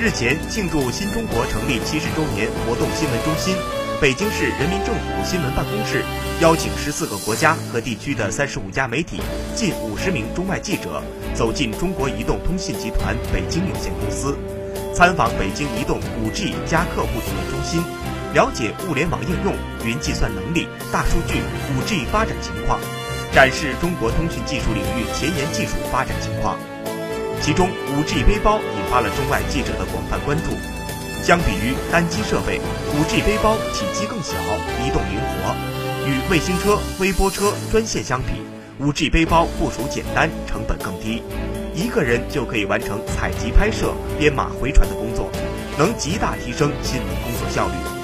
[0.00, 3.54] 日前，庆祝新中国成立七十周年活动新闻中心，
[4.00, 6.02] 北京市人民政府新闻办公室
[6.40, 9.20] 邀请十四个国家和地区的三十五家媒体、
[9.54, 11.02] 近五十名中外记者
[11.34, 14.38] 走进中国移动通信集团北京有限公司，
[14.94, 17.82] 参访北京移动五 G 加客户体验中心，
[18.32, 19.54] 了解物联网应用、
[19.84, 21.42] 云计算能力、大数据、
[21.76, 22.80] 五 G 发展情况，
[23.34, 26.58] 展示中国通讯技术领域前沿技术发展情况。
[27.42, 30.50] 其中，5G 背包引发了中外记者的广泛关注。
[31.22, 32.60] 相比于单机设备
[32.94, 34.34] ，5G 背包体积更小，
[34.84, 35.54] 移动灵活。
[36.06, 38.42] 与卫星车、微波车、专线相比
[38.82, 41.22] ，5G 背包部署简单，成本更低，
[41.74, 45.30] 一个人就可以完成采集、拍摄、编码、回传的工作，
[45.78, 47.99] 能极大提升新闻工作效率。